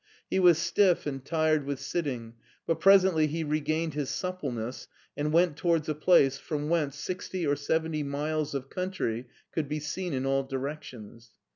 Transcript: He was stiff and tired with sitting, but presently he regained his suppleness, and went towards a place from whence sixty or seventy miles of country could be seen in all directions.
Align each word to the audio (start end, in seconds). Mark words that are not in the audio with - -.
He 0.31 0.39
was 0.39 0.57
stiff 0.57 1.05
and 1.05 1.23
tired 1.23 1.63
with 1.63 1.79
sitting, 1.79 2.33
but 2.65 2.79
presently 2.79 3.27
he 3.27 3.43
regained 3.43 3.93
his 3.93 4.09
suppleness, 4.09 4.87
and 5.15 5.31
went 5.31 5.57
towards 5.57 5.87
a 5.89 5.93
place 5.93 6.39
from 6.39 6.69
whence 6.69 6.95
sixty 6.97 7.45
or 7.45 7.55
seventy 7.55 8.01
miles 8.01 8.55
of 8.55 8.67
country 8.67 9.27
could 9.51 9.69
be 9.69 9.79
seen 9.79 10.13
in 10.13 10.25
all 10.25 10.41
directions. 10.41 11.33